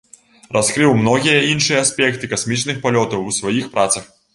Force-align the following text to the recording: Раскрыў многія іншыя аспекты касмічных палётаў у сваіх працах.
Раскрыў 0.55 0.95
многія 1.01 1.43
іншыя 1.51 1.85
аспекты 1.85 2.33
касмічных 2.35 2.85
палётаў 2.87 3.33
у 3.33 3.41
сваіх 3.41 3.75
працах. 3.75 4.15